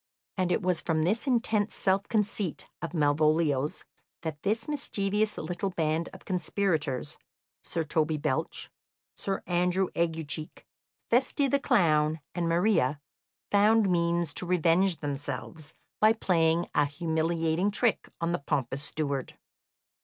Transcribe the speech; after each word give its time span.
And 0.35 0.51
it 0.51 0.63
was 0.63 0.81
from 0.81 1.03
this 1.03 1.27
intense 1.27 1.75
self 1.75 2.07
conceit 2.07 2.67
of 2.81 2.91
Malvolio's 2.95 3.85
that 4.23 4.41
this 4.41 4.67
mischievous 4.67 5.37
little 5.37 5.69
band 5.69 6.09
of 6.11 6.25
conspirators 6.25 7.19
Sir 7.61 7.83
Toby 7.83 8.17
Belch, 8.17 8.71
Sir 9.13 9.43
Andrew 9.45 9.89
Aguecheek, 9.95 10.65
Feste 11.11 11.51
the 11.51 11.59
clown, 11.59 12.19
and 12.33 12.49
Maria 12.49 12.99
found 13.51 13.91
means 13.91 14.33
to 14.33 14.47
revenge 14.47 15.01
themselves 15.01 15.75
by 15.99 16.13
playing 16.13 16.67
a 16.73 16.85
humiliating 16.85 17.69
trick 17.69 18.09
on 18.19 18.31
the 18.31 18.39
pompous 18.39 18.81
steward. 18.83 19.37